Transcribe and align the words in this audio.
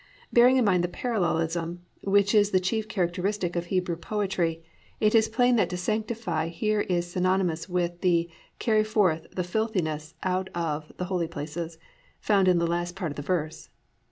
"+ 0.19 0.33
Bearing 0.33 0.57
in 0.57 0.65
mind 0.65 0.83
the 0.83 0.87
"parallelism" 0.87 1.85
which 2.03 2.33
is 2.33 2.49
the 2.49 2.59
chief 2.59 2.87
characteristic 2.87 3.55
of 3.55 3.67
Hebrew 3.67 3.95
poetry, 3.97 4.63
it 4.99 5.13
is 5.13 5.29
plain 5.29 5.57
that 5.57 5.69
to 5.69 5.77
sanctify 5.77 6.47
here 6.47 6.81
is 6.81 7.05
synonymous 7.11 7.69
with 7.69 8.01
the 8.01 8.27
+"Carry 8.57 8.83
forth 8.83 9.27
the 9.29 9.43
filthiness 9.43 10.15
out 10.23 10.49
of 10.55 10.91
the 10.97 11.05
holy 11.05 11.27
places"+ 11.27 11.77
found 12.19 12.47
in 12.47 12.57
the 12.57 12.65
last 12.65 12.95
part 12.95 13.11
of 13.11 13.15
the 13.15 13.21
verse. 13.21 13.69